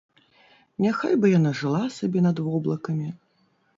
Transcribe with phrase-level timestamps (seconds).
[0.85, 3.09] Няхай бы яна жыла сабе над воблакамі.